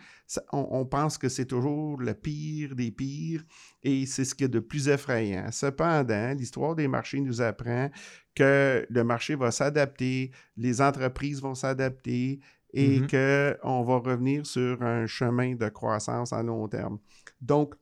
[0.53, 3.43] on, pense que c'est toujours le pire des pires
[3.83, 5.51] et c'est ce qui est de plus effrayant.
[5.51, 7.89] Cependant, l'histoire des marchés nous apprend
[8.33, 12.39] que le marché va s'adapter, les entreprises vont s'adapter,
[12.73, 13.59] et mm-hmm.
[13.59, 16.99] qu'on va revenir sur un chemin de croissance à long terme.
[17.39, 17.75] Donc,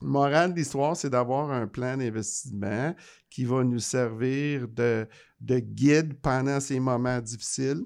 [0.00, 2.94] le moral de l'histoire, c'est d'avoir un plan d'investissement
[3.30, 5.08] qui va nous servir de,
[5.40, 7.82] de guide pendant ces moments difficiles.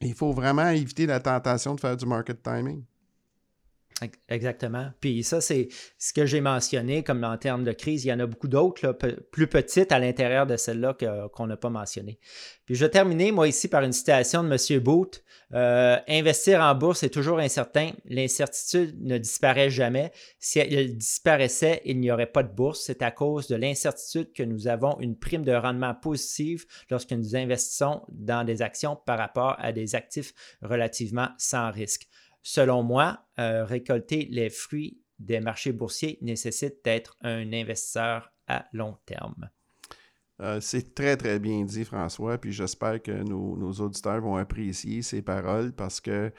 [0.00, 2.84] Il faut vraiment éviter la tentation de faire du market timing.
[4.28, 4.90] Exactement.
[5.00, 5.68] Puis ça, c'est
[5.98, 8.04] ce que j'ai mentionné comme en termes de crise.
[8.04, 8.92] Il y en a beaucoup d'autres,
[9.30, 10.96] plus petites à l'intérieur de celle-là
[11.32, 12.18] qu'on n'a pas mentionné.
[12.66, 14.80] Puis je vais terminer, moi, ici, par une citation de M.
[14.80, 15.22] Booth.
[15.52, 17.92] Euh, investir en bourse est toujours incertain.
[18.06, 20.10] L'incertitude ne disparaît jamais.
[20.40, 22.80] Si elle disparaissait, il n'y aurait pas de bourse.
[22.84, 27.36] C'est à cause de l'incertitude que nous avons une prime de rendement positive lorsque nous
[27.36, 30.32] investissons dans des actions par rapport à des actifs
[30.62, 32.08] relativement sans risque.
[32.46, 38.98] Selon moi, euh, récolter les fruits des marchés boursiers nécessite d'être un investisseur à long
[39.06, 39.48] terme.
[40.42, 45.22] Euh, c'est très, très bien dit, François, puis j'espère que nos, auditeurs vont apprécier ces
[45.22, 46.30] paroles parce que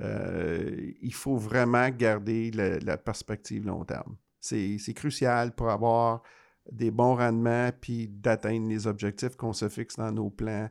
[0.00, 4.16] euh, il faut vraiment garder la, perspective long terme.
[4.40, 6.22] C'est crucial pour avoir
[6.70, 10.70] des bons rendements puis d'atteindre les objectifs qu'on se fixe dans nos plans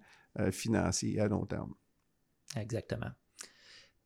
[0.49, 1.75] financiers à long terme.
[2.55, 3.11] Exactement.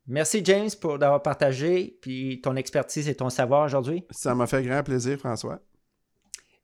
[0.07, 4.03] Merci James pour d'avoir partagé puis ton expertise et ton savoir aujourd'hui.
[4.11, 5.59] Ça m'a fait grand plaisir, François.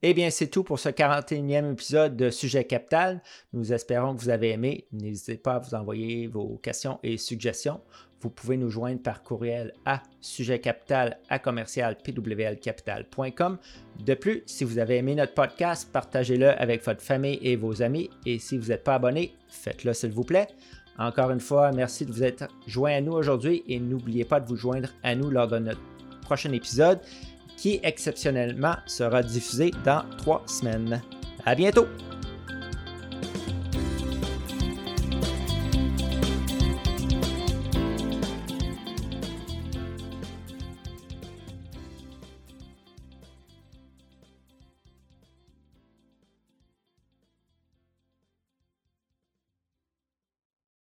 [0.04, 3.22] Eh bien, c'est tout pour ce 41e épisode de Sujet Capital.
[3.54, 4.88] Nous espérons que vous avez aimé.
[4.92, 7.82] N'hésitez pas à vous envoyer vos questions et suggestions.
[8.20, 13.58] Vous pouvez nous joindre par courriel à sujetcapital à commercial pwlcapital.com.
[14.04, 18.10] De plus, si vous avez aimé notre podcast, partagez-le avec votre famille et vos amis.
[18.26, 20.48] Et si vous n'êtes pas abonné, faites-le s'il vous plaît.
[20.98, 24.48] Encore une fois, merci de vous être joint à nous aujourd'hui et n'oubliez pas de
[24.48, 25.82] vous joindre à nous lors de notre
[26.22, 27.00] prochain épisode
[27.58, 31.02] qui exceptionnellement sera diffusé dans trois semaines.
[31.46, 31.88] À bientôt!